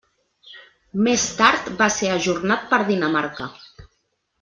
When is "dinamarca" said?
2.93-3.55